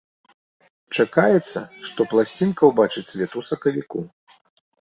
[1.03, 3.99] Чакаецца, што пласцінка ўбачыць свет у сакавіку.